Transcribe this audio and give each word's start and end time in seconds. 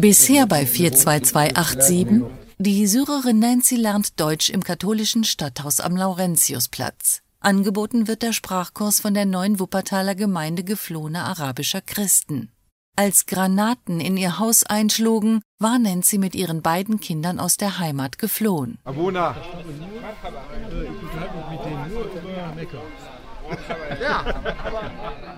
Bisher 0.00 0.46
bei 0.46 0.64
42287. 0.64 2.22
Die 2.56 2.86
Syrerin 2.86 3.38
Nancy 3.38 3.76
lernt 3.76 4.18
Deutsch 4.18 4.48
im 4.48 4.64
katholischen 4.64 5.24
Stadthaus 5.24 5.78
am 5.78 5.94
Laurentiusplatz. 5.94 7.20
Angeboten 7.40 8.08
wird 8.08 8.22
der 8.22 8.32
Sprachkurs 8.32 9.00
von 9.00 9.12
der 9.12 9.26
neuen 9.26 9.60
Wuppertaler 9.60 10.14
Gemeinde 10.14 10.64
geflohener 10.64 11.26
arabischer 11.26 11.82
Christen. 11.82 12.50
Als 12.96 13.26
Granaten 13.26 14.00
in 14.00 14.16
ihr 14.16 14.38
Haus 14.38 14.62
einschlugen, 14.64 15.42
war 15.58 15.78
Nancy 15.78 16.16
mit 16.16 16.34
ihren 16.34 16.62
beiden 16.62 17.00
Kindern 17.00 17.38
aus 17.38 17.58
der 17.58 17.78
Heimat 17.78 18.16
geflohen. 18.16 18.78
Abuna. 18.84 19.36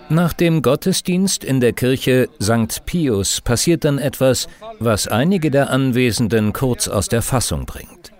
Nach 0.09 0.33
dem 0.33 0.63
Gottesdienst 0.63 1.43
in 1.43 1.61
der 1.61 1.73
Kirche 1.73 2.29
St. 2.43 2.85
Pius 2.85 3.41
passiert 3.41 3.85
dann 3.85 3.99
etwas, 3.99 4.47
was 4.79 5.09
einige 5.09 5.51
der 5.51 5.71
Anwesenden 5.71 6.53
kurz 6.53 6.89
aus 6.89 7.09
der 7.09 7.23
Fassung 7.23 7.65
bringt. 7.65 8.13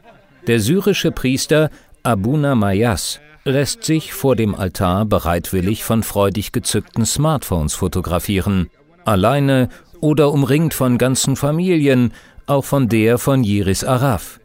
Der 0.47 0.59
syrische 0.59 1.13
Priester 1.13 1.71
Abuna 2.03 2.55
Mayas 2.55 3.21
lässt 3.45 3.85
sich 3.85 4.13
vor 4.13 4.37
dem 4.37 4.55
Altar 4.55 5.05
bereitwillig 5.05 5.85
von 5.85 6.03
freudig 6.03 6.53
gezückten 6.53 7.05
Smartphones 7.05 7.75
fotografieren, 7.75 8.71
alleine 9.05 9.69
oder 10.01 10.33
umringt 10.33 10.75
von 10.75 10.99
ganzen 10.99 11.37
Familien, 11.37 12.13
auch 12.47 12.65
von 12.65 12.89
der 12.89 13.19
von 13.19 13.45
Jiris 13.45 13.85
Araf. 13.85 14.41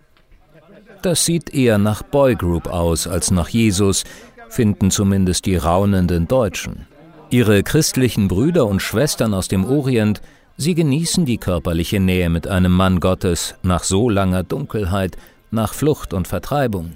Das 1.02 1.26
sieht 1.26 1.54
eher 1.54 1.78
nach 1.78 2.04
Boygroup 2.04 2.68
aus 2.68 3.08
als 3.08 3.32
nach 3.32 3.50
Jesus, 3.50 4.04
finden 4.50 4.92
zumindest 4.92 5.46
die 5.46 5.56
raunenden 5.56 6.28
Deutschen. 6.28 6.88
Ihre 7.30 7.64
christlichen 7.64 8.28
Brüder 8.28 8.66
und 8.66 8.82
Schwestern 8.82 9.34
aus 9.34 9.48
dem 9.48 9.66
Orient, 9.66 10.22
sie 10.56 10.76
genießen 10.76 11.26
die 11.26 11.38
körperliche 11.38 12.00
Nähe 12.00 12.30
mit 12.30 12.48
einem 12.48 12.72
Mann 12.72 13.00
Gottes 13.00 13.56
nach 13.64 13.84
so 13.84 14.10
langer 14.10 14.44
Dunkelheit, 14.44 15.18
nach 15.52 15.74
Flucht 15.74 16.14
und 16.14 16.28
Vertreibung. 16.28 16.94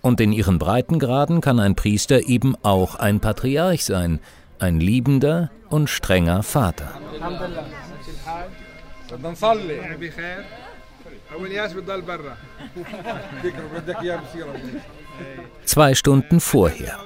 Und 0.00 0.20
in 0.20 0.32
ihren 0.32 0.58
Breitengraden 0.58 1.40
kann 1.40 1.60
ein 1.60 1.74
Priester 1.74 2.28
eben 2.28 2.54
auch 2.62 2.94
ein 2.94 3.20
Patriarch 3.20 3.84
sein, 3.84 4.20
ein 4.58 4.80
liebender 4.80 5.50
und 5.68 5.90
strenger 5.90 6.42
Vater. 6.42 6.88
Zwei 15.64 15.94
Stunden 15.94 16.40
vorher. 16.40 16.98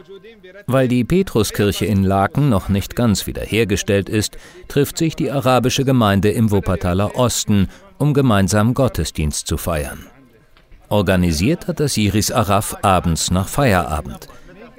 Weil 0.67 0.89
die 0.89 1.05
Petruskirche 1.05 1.87
in 1.87 2.05
Laken 2.05 2.49
noch 2.49 2.69
nicht 2.69 2.95
ganz 2.97 3.27
wiederhergestellt 3.27 4.09
ist, 4.09 4.37
trifft 4.69 4.99
sich 4.99 5.17
die 5.17 5.31
arabische 5.31 5.85
Gemeinde 5.85 6.31
im 6.31 6.51
Wuppertaler 6.51 7.17
Osten, 7.17 7.69
um 7.99 8.15
gemeinsam 8.15 8.75
Gottesdienst 8.75 9.47
zu 9.47 9.57
feiern. 9.57 10.07
Organisiert 10.89 11.69
hat 11.69 11.81
das 11.81 11.97
Iris 11.97 12.31
Araf 12.31 12.77
abends 12.83 13.31
nach 13.31 13.49
Feierabend. 13.49 14.29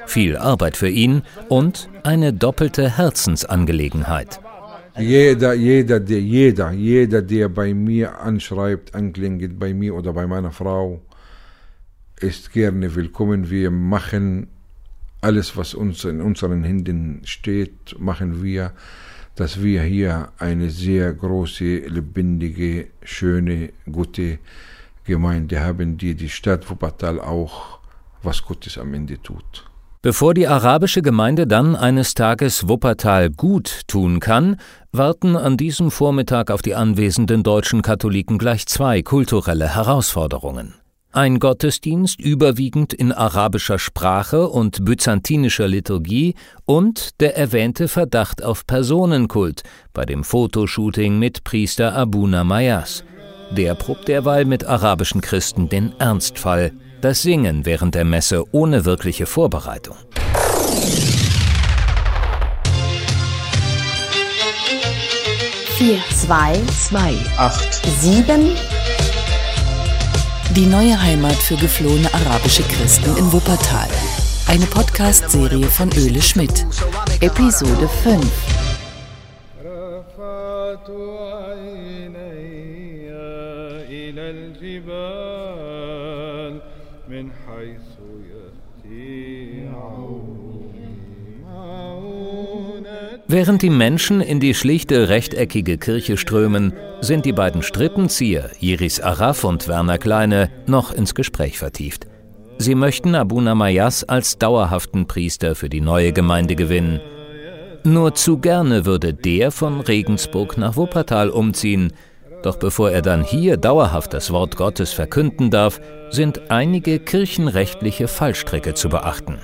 Viel 0.05 0.37
Arbeit 0.37 0.77
für 0.77 0.89
ihn 0.89 1.23
und 1.49 1.89
eine 2.03 2.33
doppelte 2.33 2.97
Herzensangelegenheit. 2.97 4.39
Jeder, 4.97 5.55
jeder, 5.55 5.99
der, 5.99 6.21
jeder, 6.21 6.71
jeder, 6.71 7.23
der 7.23 7.49
bei 7.49 7.73
mir 7.73 8.19
anschreibt, 8.19 8.93
anklingelt, 8.93 9.57
bei 9.57 9.73
mir 9.73 9.95
oder 9.95 10.13
bei 10.13 10.27
meiner 10.27 10.51
Frau, 10.51 11.01
ist 12.19 12.53
gerne 12.53 12.93
willkommen. 12.93 13.49
Wir 13.49 13.71
machen 13.71 14.47
alles, 15.19 15.57
was 15.57 15.73
uns 15.73 16.05
in 16.05 16.21
unseren 16.21 16.63
Händen 16.63 17.21
steht, 17.23 17.99
machen 17.99 18.43
wir, 18.43 18.73
dass 19.35 19.63
wir 19.63 19.81
hier 19.81 20.31
eine 20.37 20.69
sehr 20.69 21.11
große, 21.11 21.87
lebendige, 21.87 22.89
schöne, 23.01 23.73
gute 23.91 24.37
Gemeinde 25.05 25.59
haben, 25.59 25.97
die 25.97 26.13
die 26.13 26.29
Stadt 26.29 26.69
Wuppertal 26.69 27.19
auch 27.19 27.79
was 28.21 28.43
Gutes 28.43 28.77
am 28.77 28.93
Ende 28.93 29.19
tut. 29.21 29.65
Bevor 30.03 30.33
die 30.33 30.49
arabische 30.49 31.01
Gemeinde 31.01 31.47
dann 31.47 31.77
eines 31.77 32.13
Tages 32.13 32.67
Wuppertal 32.67 33.29
gut 33.29 33.83
tun 33.87 34.19
kann, 34.19 34.57
warten 34.91 35.37
an 35.37 35.55
diesem 35.55 35.91
Vormittag 35.91 36.51
auf 36.51 36.61
die 36.61 36.75
anwesenden 36.75 37.41
deutschen 37.41 37.81
Katholiken 37.81 38.37
gleich 38.37 38.65
zwei 38.65 39.01
kulturelle 39.01 39.73
Herausforderungen. 39.75 40.73
Ein 41.13 41.39
Gottesdienst 41.39 42.19
überwiegend 42.19 42.93
in 42.93 43.13
arabischer 43.13 43.79
Sprache 43.79 44.49
und 44.49 44.83
byzantinischer 44.83 45.69
Liturgie 45.69 46.35
und 46.65 47.21
der 47.21 47.37
erwähnte 47.37 47.87
Verdacht 47.87 48.43
auf 48.43 48.67
Personenkult 48.67 49.63
bei 49.93 50.03
dem 50.03 50.25
Fotoshooting 50.25 51.17
mit 51.17 51.45
Priester 51.45 51.95
Abuna 51.95 52.43
Mayas. 52.43 53.05
Der 53.51 53.73
probt 53.75 54.09
derweil 54.09 54.43
mit 54.43 54.65
arabischen 54.65 55.21
Christen 55.21 55.69
den 55.69 55.93
Ernstfall 55.97 56.73
das 57.03 57.21
Singen 57.21 57.65
während 57.65 57.95
der 57.95 58.05
Messe 58.05 58.45
ohne 58.51 58.85
wirkliche 58.85 59.25
Vorbereitung. 59.25 59.97
Vier, 65.77 65.97
zwei, 66.15 66.61
zwei, 66.87 67.13
acht, 67.37 67.81
sieben. 67.99 68.51
Die 70.55 70.65
neue 70.65 71.01
Heimat 71.01 71.35
für 71.35 71.55
geflohene 71.57 72.13
arabische 72.13 72.63
Christen 72.63 73.17
in 73.17 73.33
Wuppertal. 73.33 73.89
Eine 74.47 74.65
Podcast-Serie 74.65 75.67
von 75.67 75.91
Öle 75.97 76.21
Schmidt. 76.21 76.65
Episode 77.19 77.89
5. 78.03 78.23
Während 93.27 93.61
die 93.61 93.69
Menschen 93.69 94.21
in 94.21 94.39
die 94.39 94.53
schlichte 94.53 95.09
rechteckige 95.09 95.77
Kirche 95.77 96.17
strömen, 96.17 96.73
sind 97.01 97.25
die 97.25 97.33
beiden 97.33 97.61
Strippenzieher, 97.61 98.51
Iris 98.59 99.01
Araf 99.01 99.43
und 99.43 99.67
Werner 99.67 99.97
Kleine, 99.97 100.49
noch 100.65 100.91
ins 100.93 101.13
Gespräch 101.13 101.57
vertieft. 101.57 102.07
Sie 102.57 102.75
möchten 102.75 103.15
Abuna 103.15 103.55
Mayas 103.55 104.03
als 104.03 104.37
dauerhaften 104.37 105.05
Priester 105.05 105.55
für 105.55 105.69
die 105.69 105.81
neue 105.81 106.13
Gemeinde 106.13 106.55
gewinnen. 106.55 107.01
Nur 107.83 108.15
zu 108.15 108.37
gerne 108.37 108.85
würde 108.85 109.13
der 109.13 109.51
von 109.51 109.81
Regensburg 109.81 110.57
nach 110.57 110.77
Wuppertal 110.77 111.29
umziehen, 111.29 111.91
doch 112.43 112.57
bevor 112.57 112.91
er 112.91 113.01
dann 113.01 113.23
hier 113.23 113.57
dauerhaft 113.57 114.13
das 114.13 114.31
Wort 114.31 114.55
Gottes 114.57 114.93
verkünden 114.93 115.49
darf, 115.49 115.81
sind 116.09 116.51
einige 116.51 116.99
kirchenrechtliche 116.99 118.07
Fallstricke 118.07 118.73
zu 118.73 118.89
beachten. 118.89 119.39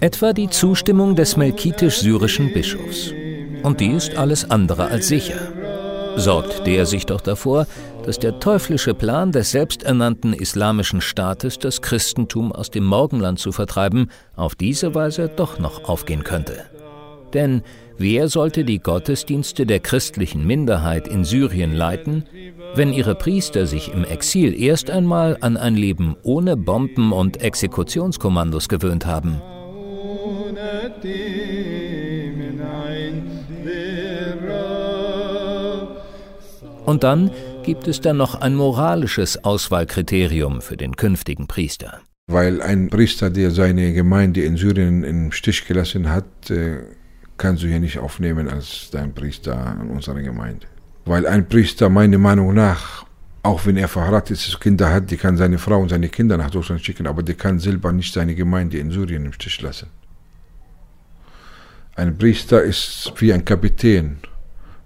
Etwa 0.00 0.32
die 0.32 0.48
Zustimmung 0.48 1.14
des 1.14 1.36
melkitisch-syrischen 1.36 2.52
Bischofs. 2.52 3.12
Und 3.62 3.80
die 3.80 3.92
ist 3.92 4.16
alles 4.16 4.50
andere 4.50 4.86
als 4.86 5.08
sicher. 5.08 5.38
Sorgt 6.16 6.66
der 6.66 6.86
sich 6.86 7.06
doch 7.06 7.20
davor, 7.20 7.66
dass 8.04 8.18
der 8.18 8.38
teuflische 8.40 8.94
Plan 8.94 9.32
des 9.32 9.52
selbsternannten 9.52 10.34
islamischen 10.34 11.00
Staates, 11.00 11.58
das 11.58 11.80
Christentum 11.80 12.52
aus 12.52 12.70
dem 12.70 12.84
Morgenland 12.84 13.38
zu 13.38 13.52
vertreiben, 13.52 14.10
auf 14.36 14.54
diese 14.54 14.94
Weise 14.94 15.28
doch 15.28 15.58
noch 15.58 15.84
aufgehen 15.88 16.24
könnte. 16.24 16.64
Denn 17.34 17.62
wer 17.98 18.28
sollte 18.28 18.64
die 18.64 18.78
Gottesdienste 18.78 19.66
der 19.66 19.80
christlichen 19.80 20.46
Minderheit 20.46 21.08
in 21.08 21.24
Syrien 21.24 21.72
leiten, 21.72 22.24
wenn 22.74 22.92
ihre 22.92 23.14
Priester 23.14 23.66
sich 23.66 23.92
im 23.92 24.04
Exil 24.04 24.60
erst 24.60 24.90
einmal 24.90 25.38
an 25.40 25.56
ein 25.56 25.74
Leben 25.74 26.16
ohne 26.22 26.56
Bomben 26.56 27.12
und 27.12 27.42
Exekutionskommandos 27.42 28.68
gewöhnt 28.68 29.06
haben? 29.06 29.40
Und 36.84 37.04
dann 37.04 37.30
gibt 37.62 37.86
es 37.86 38.00
dann 38.00 38.16
noch 38.16 38.34
ein 38.34 38.54
moralisches 38.54 39.44
Auswahlkriterium 39.44 40.60
für 40.60 40.76
den 40.76 40.96
künftigen 40.96 41.46
Priester. 41.46 42.00
Weil 42.26 42.60
ein 42.60 42.88
Priester, 42.88 43.30
der 43.30 43.50
seine 43.50 43.92
Gemeinde 43.92 44.42
in 44.42 44.56
Syrien 44.56 45.04
im 45.04 45.32
Stich 45.32 45.66
gelassen 45.66 46.10
hat, 46.10 46.50
äh, 46.50 46.80
kannst 47.42 47.64
du 47.64 47.66
hier 47.66 47.80
nicht 47.80 47.98
aufnehmen 47.98 48.48
als 48.48 48.88
dein 48.92 49.12
Priester 49.12 49.76
in 49.82 49.90
unserer 49.90 50.22
Gemeinde. 50.22 50.66
Weil 51.04 51.26
ein 51.26 51.48
Priester 51.48 51.88
meiner 51.88 52.18
Meinung 52.18 52.54
nach, 52.54 53.04
auch 53.42 53.66
wenn 53.66 53.76
er 53.76 53.88
verheiratet 53.88 54.36
ist, 54.36 54.60
Kinder 54.60 54.92
hat, 54.94 55.10
die 55.10 55.16
kann 55.16 55.36
seine 55.36 55.58
Frau 55.58 55.78
und 55.80 55.88
seine 55.88 56.08
Kinder 56.08 56.36
nach 56.36 56.50
Deutschland 56.50 56.84
schicken, 56.84 57.08
aber 57.08 57.24
der 57.24 57.34
kann 57.34 57.58
selber 57.58 57.90
nicht 57.90 58.14
seine 58.14 58.36
Gemeinde 58.36 58.78
in 58.78 58.92
Syrien 58.92 59.26
im 59.26 59.32
Stich 59.32 59.60
lassen. 59.60 59.88
Ein 61.96 62.16
Priester 62.16 62.62
ist 62.62 63.12
wie 63.16 63.32
ein 63.32 63.44
Kapitän. 63.44 64.18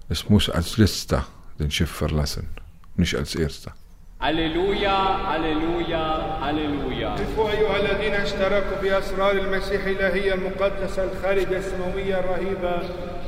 Es 0.09 0.27
muss 0.27 0.49
als 0.49 0.77
letzter 0.77 1.27
den 1.59 1.69
Schiff 1.69 1.91
verlassen, 1.91 2.47
nicht 2.95 3.15
als 3.15 3.35
erster. 3.35 3.73
Halleluja, 4.19 4.97
Halleluja, 5.29 6.39
Halleluja. 6.41 6.96
قفوا 7.16 7.50
أيها 7.50 7.76
الذين 7.76 8.14
اشتركوا 8.14 8.76
في 8.80 8.98
أسرار 8.98 9.32
المسيح 9.32 9.86
الإلهية 9.86 10.34
المقدسة 10.34 11.04
الخالدة 11.04 11.56
السماوية 11.56 12.18
الرهيبة 12.18 12.82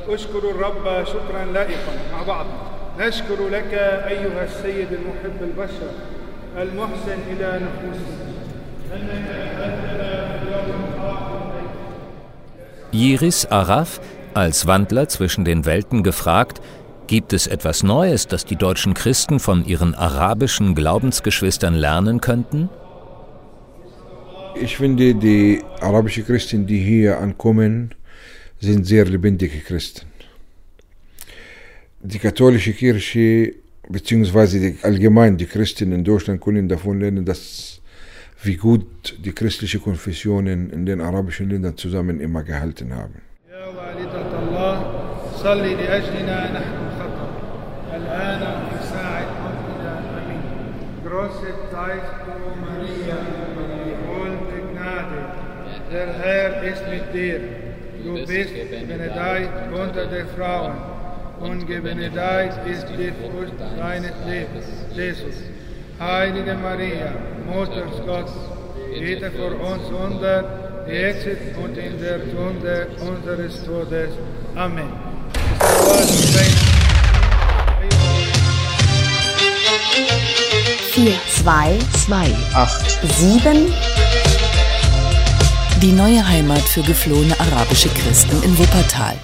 اشكروا 0.09 0.51
الرب 0.51 1.05
شكرا 1.05 1.45
لائقا 1.53 1.93
مع 2.11 2.23
بعض 2.23 2.45
نشكر 2.99 3.47
لك 3.49 3.73
أيها 4.07 4.43
السيد 4.43 4.87
المحب 4.93 5.41
البشر 5.41 5.91
المحسن 6.57 7.17
إلى 7.31 7.59
نفوسنا 7.61 8.25
Yiris 12.91 13.45
Araf, 13.51 13.99
als 14.33 14.67
Wandler 14.67 15.09
zwischen 15.09 15.43
den 15.43 15.65
Welten 15.65 16.01
gefragt, 16.01 16.61
gibt 17.07 17.33
es 17.33 17.47
etwas 17.47 17.83
Neues, 17.83 18.27
das 18.27 18.45
die 18.45 18.55
deutschen 18.55 18.93
Christen 18.93 19.39
von 19.39 19.65
ihren 19.65 19.95
arabischen 19.95 20.75
Glaubensgeschwistern 20.75 21.73
lernen 21.73 22.21
könnten? 22.21 22.69
Ich 24.54 24.76
finde, 24.76 25.14
die 25.14 25.62
arabischen 25.80 26.24
Christen, 26.24 26.66
die 26.66 26.78
hier 26.78 27.18
ankommen, 27.18 27.94
sind 28.60 28.86
sehr 28.86 29.04
lebendige 29.04 29.58
Christen. 29.60 30.06
Die 32.02 32.18
katholische 32.18 32.72
Kirche, 32.72 33.54
beziehungsweise 33.88 34.74
allgemein 34.82 35.36
die 35.36 35.46
Christen 35.46 35.92
in 35.92 36.04
Deutschland 36.04 36.40
können 36.40 36.68
davon 36.68 37.00
lernen, 37.00 37.24
dass 37.24 37.80
wie 38.42 38.56
gut 38.56 39.16
die 39.22 39.32
christlichen 39.32 39.82
Konfessionen 39.82 40.70
in 40.70 40.86
den 40.86 41.00
arabischen 41.00 41.50
Ländern 41.50 41.76
zusammen 41.76 42.20
immer 42.20 42.42
gehalten 42.42 42.94
haben. 42.94 43.20
Der 55.90 56.06
Herr 56.22 56.62
ist 56.62 56.82
mit 56.88 57.12
dir. 57.12 57.40
Du 58.04 58.14
bist 58.26 58.54
benedeit 58.70 59.48
unter 59.72 60.06
den 60.06 60.28
Frauen 60.28 60.74
und 61.40 61.66
gebenedeit 61.66 62.52
ist 62.64 62.86
die 62.90 63.12
Frucht 63.20 63.58
deines 63.76 64.12
Lebens, 64.24 64.66
Jesus. 64.94 65.34
Heilige 65.98 66.54
Maria, 66.54 67.12
Mutter 67.44 67.86
Gottes, 68.06 68.32
bitte 68.96 69.32
für 69.32 69.52
uns 69.56 69.88
Sünder, 69.88 70.44
jetzt 70.86 71.26
und 71.62 71.76
in 71.76 72.00
der 72.00 72.20
Stunde 72.20 72.86
unseres 73.00 73.64
Todes. 73.64 74.10
Amen. 74.54 74.92
Vier, 81.40 81.46
zwei, 81.46 81.78
zwei, 82.04 82.36
acht, 82.54 83.00
sieben. 83.18 83.72
Die 85.80 85.92
neue 85.92 86.26
Heimat 86.26 86.60
für 86.60 86.82
geflohene 86.82 87.38
arabische 87.40 87.88
Christen 87.88 88.42
in 88.42 88.58
Wuppertal. 88.58 89.16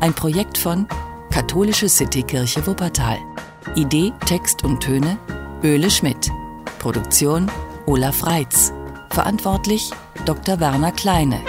Ein 0.00 0.14
Projekt 0.14 0.56
von 0.56 0.86
Katholische 1.32 1.88
Citykirche 1.88 2.64
Wuppertal. 2.64 3.18
Idee, 3.74 4.12
Text 4.26 4.62
und 4.62 4.80
Töne 4.80 5.18
Öle 5.64 5.90
Schmidt. 5.90 6.30
Produktion 6.78 7.50
Olaf 7.86 8.24
Reitz. 8.24 8.72
Verantwortlich 9.10 9.90
Dr. 10.26 10.60
Werner 10.60 10.92
Kleine. 10.92 11.40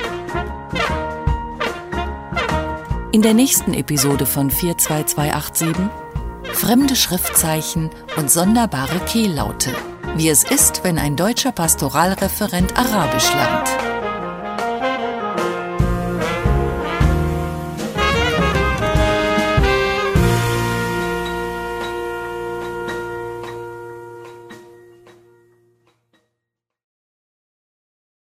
In 3.13 3.21
der 3.21 3.35
nächsten 3.35 3.75
Episode 3.75 4.25
von 4.25 4.49
42287 4.49 5.75
fremde 6.51 6.95
Schriftzeichen 6.95 7.91
und 8.17 8.31
sonderbare 8.31 8.99
Kehllaute. 9.05 9.69
Wie 10.15 10.29
es 10.29 10.43
ist, 10.43 10.83
wenn 10.83 10.97
ein 10.97 11.15
deutscher 11.15 11.51
Pastoralreferent 11.51 12.75
Arabisch 12.75 13.31
lernt. 13.31 13.92